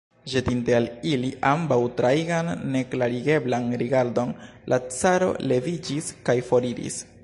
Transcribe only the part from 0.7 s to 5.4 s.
al ili ambaŭ traigan neklarigeblan rigardon, la caro